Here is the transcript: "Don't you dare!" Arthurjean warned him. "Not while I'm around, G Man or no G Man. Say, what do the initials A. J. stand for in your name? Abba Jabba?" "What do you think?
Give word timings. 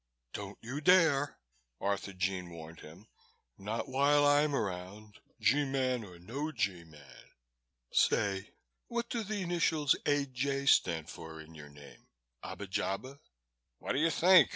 "Don't 0.33 0.57
you 0.63 0.81
dare!" 0.81 1.37
Arthurjean 1.79 2.49
warned 2.49 2.79
him. 2.79 3.05
"Not 3.55 3.87
while 3.87 4.25
I'm 4.25 4.55
around, 4.55 5.19
G 5.39 5.63
Man 5.63 6.03
or 6.03 6.17
no 6.17 6.51
G 6.51 6.83
Man. 6.83 7.29
Say, 7.91 8.49
what 8.87 9.11
do 9.11 9.21
the 9.23 9.43
initials 9.43 9.95
A. 10.07 10.25
J. 10.25 10.65
stand 10.65 11.11
for 11.11 11.39
in 11.39 11.53
your 11.53 11.69
name? 11.69 12.07
Abba 12.41 12.65
Jabba?" 12.65 13.19
"What 13.77 13.91
do 13.93 13.99
you 13.99 14.09
think? 14.09 14.49